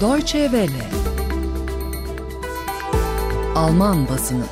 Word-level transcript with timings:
Deutsche 0.00 0.42
Welle 0.42 0.84
Alman 3.54 4.08
basını 4.08 4.44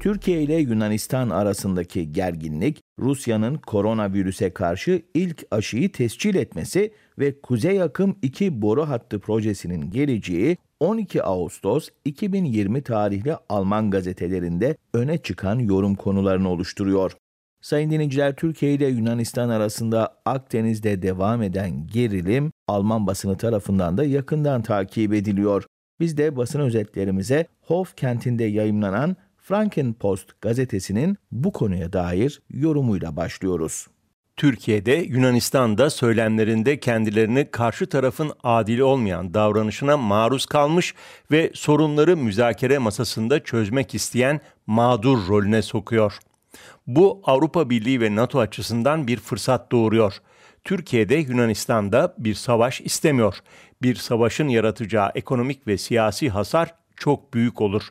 Türkiye 0.00 0.42
ile 0.42 0.54
Yunanistan 0.54 1.30
arasındaki 1.30 2.12
gerginlik, 2.12 2.80
Rusya'nın 2.98 3.54
koronavirüse 3.54 4.50
karşı 4.50 5.02
ilk 5.14 5.44
aşıyı 5.50 5.92
tescil 5.92 6.34
etmesi 6.34 6.92
ve 7.18 7.40
Kuzey 7.40 7.82
Akım 7.82 8.16
2 8.22 8.62
boru 8.62 8.88
hattı 8.88 9.18
projesinin 9.18 9.90
geleceği 9.90 10.56
12 10.80 11.22
Ağustos 11.22 11.88
2020 12.04 12.82
tarihli 12.82 13.36
Alman 13.48 13.90
gazetelerinde 13.90 14.76
öne 14.94 15.18
çıkan 15.18 15.58
yorum 15.58 15.94
konularını 15.94 16.48
oluşturuyor. 16.48 17.12
Sayın 17.66 17.90
dinleyiciler, 17.90 18.36
Türkiye 18.36 18.74
ile 18.74 18.86
Yunanistan 18.86 19.48
arasında 19.48 20.16
Akdeniz'de 20.24 21.02
devam 21.02 21.42
eden 21.42 21.86
gerilim 21.86 22.52
Alman 22.68 23.06
basını 23.06 23.36
tarafından 23.36 23.98
da 23.98 24.04
yakından 24.04 24.62
takip 24.62 25.12
ediliyor. 25.12 25.64
Biz 26.00 26.16
de 26.16 26.36
basın 26.36 26.60
özetlerimize 26.60 27.46
Hof 27.60 27.96
kentinde 27.96 28.44
yayımlanan 28.44 29.16
Frankenpost 29.36 30.40
gazetesinin 30.40 31.16
bu 31.32 31.52
konuya 31.52 31.92
dair 31.92 32.42
yorumuyla 32.50 33.16
başlıyoruz. 33.16 33.86
Türkiye'de 34.36 34.92
Yunanistan'da 34.92 35.90
söylemlerinde 35.90 36.80
kendilerini 36.80 37.50
karşı 37.50 37.86
tarafın 37.86 38.32
adil 38.42 38.78
olmayan 38.78 39.34
davranışına 39.34 39.96
maruz 39.96 40.46
kalmış 40.46 40.94
ve 41.30 41.50
sorunları 41.54 42.16
müzakere 42.16 42.78
masasında 42.78 43.44
çözmek 43.44 43.94
isteyen 43.94 44.40
mağdur 44.66 45.28
rolüne 45.28 45.62
sokuyor. 45.62 46.18
Bu 46.86 47.20
Avrupa 47.24 47.70
Birliği 47.70 48.00
ve 48.00 48.16
NATO 48.16 48.38
açısından 48.38 49.06
bir 49.06 49.16
fırsat 49.16 49.72
doğuruyor. 49.72 50.14
Türkiye'de 50.64 51.14
Yunanistan'da 51.14 52.14
bir 52.18 52.34
savaş 52.34 52.80
istemiyor. 52.80 53.36
Bir 53.82 53.94
savaşın 53.94 54.48
yaratacağı 54.48 55.10
ekonomik 55.14 55.66
ve 55.66 55.78
siyasi 55.78 56.28
hasar 56.28 56.74
çok 56.96 57.34
büyük 57.34 57.60
olur. 57.60 57.82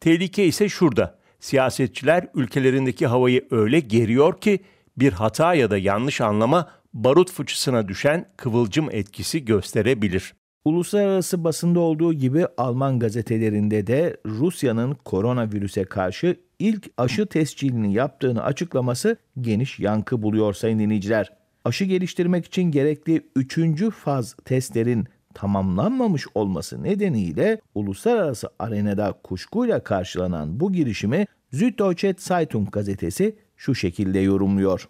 Tehlike 0.00 0.46
ise 0.46 0.68
şurada. 0.68 1.18
Siyasetçiler 1.40 2.26
ülkelerindeki 2.34 3.06
havayı 3.06 3.46
öyle 3.50 3.80
geriyor 3.80 4.40
ki 4.40 4.60
bir 4.96 5.12
hata 5.12 5.54
ya 5.54 5.70
da 5.70 5.78
yanlış 5.78 6.20
anlama 6.20 6.68
barut 6.94 7.32
fıçısına 7.32 7.88
düşen 7.88 8.28
kıvılcım 8.36 8.88
etkisi 8.90 9.44
gösterebilir. 9.44 10.34
Uluslararası 10.64 11.44
basında 11.44 11.80
olduğu 11.80 12.12
gibi 12.14 12.46
Alman 12.56 12.98
gazetelerinde 12.98 13.86
de 13.86 14.16
Rusya'nın 14.26 14.94
koronavirüse 14.94 15.84
karşı 15.84 16.36
ilk 16.58 16.90
aşı 16.96 17.26
tescilini 17.26 17.94
yaptığını 17.94 18.42
açıklaması 18.42 19.16
geniş 19.40 19.80
yankı 19.80 20.22
buluyor 20.22 20.54
sayın 20.54 20.78
dinleyiciler. 20.78 21.32
Aşı 21.64 21.84
geliştirmek 21.84 22.46
için 22.46 22.62
gerekli 22.62 23.22
3. 23.36 23.90
faz 23.90 24.36
testlerin 24.44 25.06
tamamlanmamış 25.34 26.26
olması 26.34 26.82
nedeniyle 26.82 27.60
uluslararası 27.74 28.48
arenada 28.58 29.12
kuşkuyla 29.24 29.82
karşılanan 29.84 30.60
bu 30.60 30.72
girişimi 30.72 31.26
Süddeutsche 31.52 32.14
Zeitung 32.18 32.70
gazetesi 32.70 33.36
şu 33.56 33.74
şekilde 33.74 34.18
yorumluyor. 34.18 34.88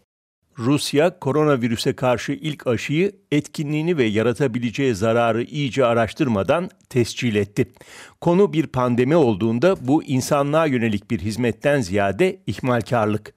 Rusya 0.58 1.18
koronavirüse 1.18 1.92
karşı 1.92 2.32
ilk 2.32 2.66
aşıyı 2.66 3.12
etkinliğini 3.32 3.96
ve 3.96 4.04
yaratabileceği 4.04 4.94
zararı 4.94 5.42
iyice 5.42 5.84
araştırmadan 5.84 6.70
tescil 6.88 7.34
etti. 7.34 7.72
Konu 8.20 8.52
bir 8.52 8.66
pandemi 8.66 9.16
olduğunda 9.16 9.76
bu 9.80 10.04
insanlığa 10.04 10.66
yönelik 10.66 11.10
bir 11.10 11.18
hizmetten 11.18 11.80
ziyade 11.80 12.40
ihmalkarlık. 12.46 13.34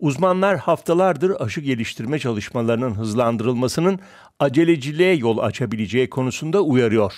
Uzmanlar 0.00 0.58
haftalardır 0.58 1.40
aşı 1.40 1.60
geliştirme 1.60 2.18
çalışmalarının 2.18 2.94
hızlandırılmasının 2.94 3.98
aceleciliğe 4.38 5.14
yol 5.14 5.38
açabileceği 5.38 6.10
konusunda 6.10 6.60
uyarıyor. 6.60 7.12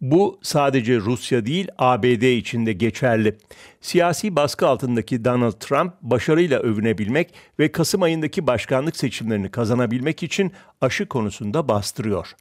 Bu 0.00 0.38
sadece 0.42 0.96
Rusya 0.96 1.46
değil 1.46 1.68
ABD 1.78 2.22
için 2.22 2.66
de 2.66 2.72
geçerli. 2.72 3.36
Siyasi 3.80 4.36
baskı 4.36 4.66
altındaki 4.66 5.24
Donald 5.24 5.52
Trump 5.52 5.92
başarıyla 6.02 6.58
övünebilmek 6.58 7.34
ve 7.58 7.72
Kasım 7.72 8.02
ayındaki 8.02 8.46
başkanlık 8.46 8.96
seçimlerini 8.96 9.50
kazanabilmek 9.50 10.22
için 10.22 10.52
aşı 10.80 11.06
konusunda 11.06 11.68
bastırıyor. 11.68 12.32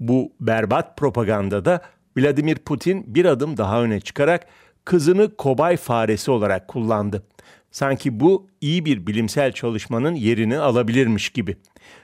Bu 0.00 0.32
berbat 0.40 0.96
propagandada 0.96 1.80
Vladimir 2.16 2.56
Putin 2.56 3.14
bir 3.14 3.24
adım 3.24 3.56
daha 3.56 3.82
öne 3.82 4.00
çıkarak 4.00 4.46
kızını 4.84 5.36
kobay 5.36 5.76
faresi 5.76 6.30
olarak 6.30 6.68
kullandı. 6.68 7.22
Sanki 7.70 8.20
bu 8.20 8.46
iyi 8.60 8.84
bir 8.84 9.06
bilimsel 9.06 9.52
çalışmanın 9.52 10.14
yerini 10.14 10.58
alabilirmiş 10.58 11.30
gibi. 11.30 11.56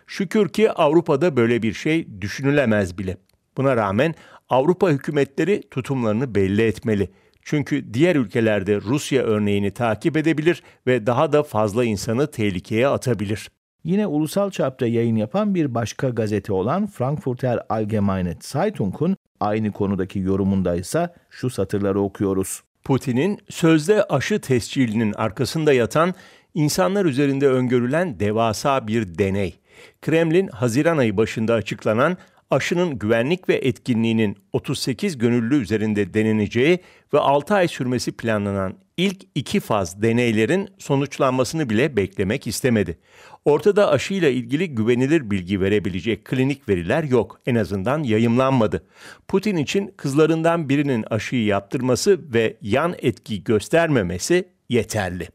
Şükür 0.07 0.49
ki 0.49 0.73
Avrupa'da 0.73 1.37
böyle 1.37 1.63
bir 1.63 1.73
şey 1.73 2.21
düşünülemez 2.21 2.99
bile. 2.99 3.17
Buna 3.57 3.77
rağmen 3.77 4.15
Avrupa 4.49 4.91
hükümetleri 4.91 5.63
tutumlarını 5.71 6.35
belli 6.35 6.63
etmeli. 6.63 7.11
Çünkü 7.43 7.95
diğer 7.95 8.17
ülkelerde 8.17 8.77
Rusya 8.81 9.23
örneğini 9.23 9.71
takip 9.71 10.17
edebilir 10.17 10.63
ve 10.87 11.07
daha 11.07 11.33
da 11.33 11.43
fazla 11.43 11.85
insanı 11.85 12.31
tehlikeye 12.31 12.89
atabilir. 12.89 13.51
Yine 13.85 14.07
ulusal 14.07 14.51
çapta 14.51 14.87
yayın 14.87 15.17
yapan 15.17 15.55
bir 15.55 15.75
başka 15.75 16.09
gazete 16.09 16.53
olan 16.53 16.87
Frankfurter 16.87 17.59
Allgemeine 17.69 18.37
Zeitung'un 18.41 19.17
aynı 19.41 19.73
konudaki 19.73 20.19
yorumunda 20.19 20.75
ise 20.75 21.13
şu 21.31 21.51
satırları 21.51 22.01
okuyoruz. 22.01 22.63
Putin'in 22.85 23.39
sözde 23.49 24.05
aşı 24.05 24.41
tescilinin 24.41 25.13
arkasında 25.13 25.73
yatan 25.73 26.15
insanlar 26.55 27.05
üzerinde 27.05 27.49
öngörülen 27.49 28.21
devasa 28.21 28.87
bir 28.87 29.19
deney. 29.19 29.59
Kremlin 30.03 30.49
Haziran 30.49 30.99
ayı 30.99 31.17
başında 31.17 31.55
açıklanan 31.55 32.17
aşının 32.53 32.99
güvenlik 32.99 33.49
ve 33.49 33.55
etkinliğinin 33.55 34.37
38 34.53 35.19
gönüllü 35.19 35.63
üzerinde 35.63 36.15
deneneceği 36.15 36.79
ve 37.15 37.19
6 37.19 37.55
ay 37.55 37.69
sürmesi 37.69 38.13
planlanan 38.13 38.75
ilk 38.97 39.23
iki 39.35 39.61
faz 39.61 40.03
deneylerin 40.03 40.69
sonuçlanmasını 40.79 41.71
bile 41.71 41.97
beklemek 41.97 42.47
istemedi. 42.47 42.99
Ortada 43.45 43.91
aşıyla 43.91 44.29
ilgili 44.29 44.75
güvenilir 44.75 45.31
bilgi 45.31 45.61
verebilecek 45.61 46.25
klinik 46.25 46.69
veriler 46.69 47.05
yok. 47.05 47.41
En 47.47 47.55
azından 47.55 48.03
yayımlanmadı. 48.03 48.87
Putin 49.29 49.57
için 49.57 49.95
kızlarından 49.97 50.69
birinin 50.69 51.05
aşıyı 51.11 51.45
yaptırması 51.45 52.35
ve 52.35 52.57
yan 52.63 52.95
etki 52.99 53.45
göstermemesi 53.45 54.49
yeterli. 54.69 55.29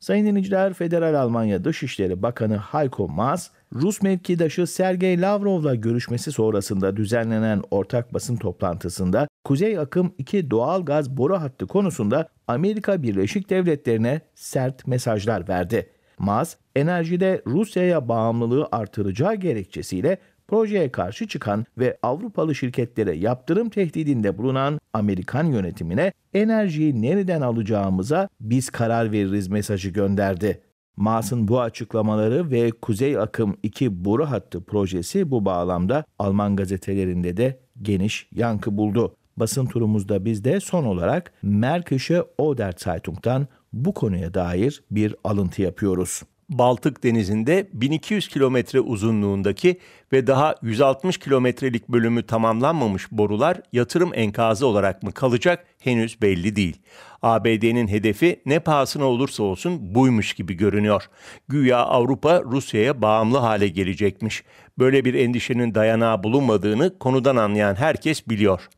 Sayın 0.00 0.26
dinleyiciler, 0.26 0.72
Federal 0.72 1.14
Almanya 1.14 1.64
Dışişleri 1.64 2.22
Bakanı 2.22 2.58
Heiko 2.58 3.08
Maas, 3.08 3.50
Rus 3.74 4.02
mevkidaşı 4.02 4.66
Sergey 4.66 5.20
Lavrov'la 5.20 5.74
görüşmesi 5.74 6.32
sonrasında 6.32 6.96
düzenlenen 6.96 7.62
ortak 7.70 8.14
basın 8.14 8.36
toplantısında 8.36 9.28
Kuzey 9.44 9.78
Akım 9.78 10.14
2 10.18 10.50
doğal 10.50 10.84
gaz 10.84 11.16
boru 11.16 11.40
hattı 11.40 11.66
konusunda 11.66 12.28
Amerika 12.48 13.02
Birleşik 13.02 13.50
Devletleri'ne 13.50 14.20
sert 14.34 14.86
mesajlar 14.86 15.48
verdi. 15.48 15.90
Maas, 16.18 16.56
enerjide 16.76 17.42
Rusya'ya 17.46 18.08
bağımlılığı 18.08 18.68
artıracağı 18.72 19.34
gerekçesiyle 19.34 20.18
projeye 20.48 20.92
karşı 20.92 21.28
çıkan 21.28 21.66
ve 21.78 21.98
Avrupalı 22.02 22.54
şirketlere 22.54 23.16
yaptırım 23.16 23.68
tehdidinde 23.68 24.38
bulunan 24.38 24.80
Amerikan 24.92 25.44
yönetimine 25.44 26.12
enerjiyi 26.34 27.02
nereden 27.02 27.40
alacağımıza 27.40 28.28
biz 28.40 28.70
karar 28.70 29.12
veririz 29.12 29.48
mesajı 29.48 29.90
gönderdi. 29.90 30.60
Maas'ın 30.96 31.48
bu 31.48 31.60
açıklamaları 31.60 32.50
ve 32.50 32.70
Kuzey 32.70 33.18
Akım 33.18 33.56
2 33.62 34.04
boru 34.04 34.30
hattı 34.30 34.64
projesi 34.64 35.30
bu 35.30 35.44
bağlamda 35.44 36.04
Alman 36.18 36.56
gazetelerinde 36.56 37.36
de 37.36 37.60
geniş 37.82 38.28
yankı 38.32 38.76
buldu. 38.76 39.16
Basın 39.36 39.66
turumuzda 39.66 40.24
biz 40.24 40.44
de 40.44 40.60
son 40.60 40.84
olarak 40.84 41.32
Märkische 41.42 42.24
Oder 42.38 42.74
Zeitung'dan 42.78 43.46
bu 43.72 43.94
konuya 43.94 44.34
dair 44.34 44.82
bir 44.90 45.14
alıntı 45.24 45.62
yapıyoruz. 45.62 46.22
Baltık 46.48 47.04
Denizi'nde 47.04 47.68
1200 47.72 48.28
kilometre 48.28 48.80
uzunluğundaki 48.80 49.80
ve 50.12 50.26
daha 50.26 50.54
160 50.62 51.18
kilometrelik 51.18 51.88
bölümü 51.88 52.26
tamamlanmamış 52.26 53.12
borular 53.12 53.60
yatırım 53.72 54.10
enkazı 54.14 54.66
olarak 54.66 55.02
mı 55.02 55.12
kalacak 55.12 55.66
henüz 55.80 56.22
belli 56.22 56.56
değil. 56.56 56.76
ABD'nin 57.22 57.88
hedefi 57.88 58.40
ne 58.46 58.58
pahasına 58.58 59.04
olursa 59.04 59.42
olsun 59.42 59.94
buymuş 59.94 60.34
gibi 60.34 60.54
görünüyor. 60.54 61.02
Güya 61.48 61.78
Avrupa 61.78 62.42
Rusya'ya 62.42 63.02
bağımlı 63.02 63.38
hale 63.38 63.68
gelecekmiş. 63.68 64.44
Böyle 64.78 65.04
bir 65.04 65.14
endişenin 65.14 65.74
dayanağı 65.74 66.22
bulunmadığını 66.22 66.98
konudan 66.98 67.36
anlayan 67.36 67.74
herkes 67.74 68.28
biliyor. 68.28 68.68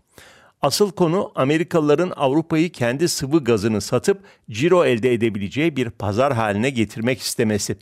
Asıl 0.66 0.90
konu 0.90 1.32
Amerikalıların 1.34 2.12
Avrupa'yı 2.16 2.72
kendi 2.72 3.08
sıvı 3.08 3.44
gazını 3.44 3.80
satıp 3.80 4.20
ciro 4.50 4.84
elde 4.84 5.12
edebileceği 5.12 5.76
bir 5.76 5.90
pazar 5.90 6.32
haline 6.32 6.70
getirmek 6.70 7.20
istemesi. 7.20 7.76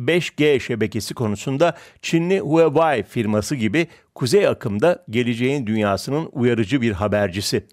5G 0.00 0.60
şebekesi 0.60 1.14
konusunda 1.14 1.76
Çinli 2.02 2.40
Huawei 2.40 3.02
firması 3.02 3.56
gibi 3.56 3.86
kuzey 4.14 4.46
akımda 4.46 5.04
geleceğin 5.10 5.66
dünyasının 5.66 6.28
uyarıcı 6.32 6.80
bir 6.80 6.92
habercisi. 6.92 7.66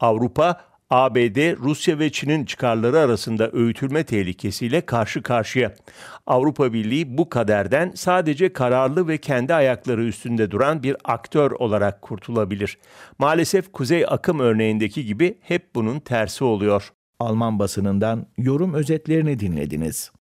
Avrupa 0.00 0.64
ABD, 0.90 1.56
Rusya 1.56 1.98
ve 1.98 2.12
Çin'in 2.12 2.44
çıkarları 2.44 2.98
arasında 2.98 3.50
öğütülme 3.52 4.04
tehlikesiyle 4.04 4.80
karşı 4.80 5.22
karşıya. 5.22 5.74
Avrupa 6.26 6.72
Birliği 6.72 7.18
bu 7.18 7.28
kaderden 7.28 7.92
sadece 7.94 8.52
kararlı 8.52 9.08
ve 9.08 9.18
kendi 9.18 9.54
ayakları 9.54 10.04
üstünde 10.04 10.50
duran 10.50 10.82
bir 10.82 10.96
aktör 11.04 11.50
olarak 11.50 12.02
kurtulabilir. 12.02 12.78
Maalesef 13.18 13.72
Kuzey 13.72 14.04
Akım 14.08 14.40
örneğindeki 14.40 15.04
gibi 15.04 15.38
hep 15.40 15.74
bunun 15.74 16.00
tersi 16.00 16.44
oluyor. 16.44 16.92
Alman 17.20 17.58
basınından 17.58 18.26
yorum 18.38 18.74
özetlerini 18.74 19.40
dinlediniz. 19.40 20.14